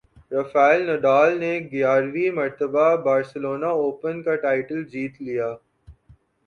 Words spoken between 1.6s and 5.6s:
گیارہویں مرتبہ Barcelona Open کا ٹائٹل جیت لیا